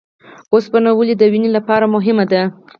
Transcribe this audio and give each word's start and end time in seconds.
اوسپنه 0.53 0.89
ولې 0.93 1.15
د 1.17 1.23
وینې 1.31 1.49
لپاره 1.57 1.85
مهمه 1.95 2.25
ده؟ 2.31 2.41